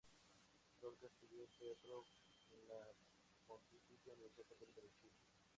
[0.81, 2.03] Lorca estudió teatro
[2.49, 2.91] en la
[3.45, 5.13] Pontificia Universidad Católica de Chile.